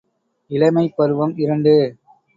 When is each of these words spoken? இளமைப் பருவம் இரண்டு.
இளமைப் 0.49 0.93
பருவம் 0.95 1.37
இரண்டு. 1.37 1.75